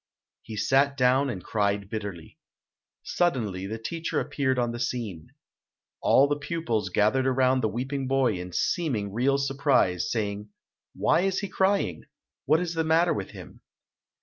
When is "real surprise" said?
9.13-10.11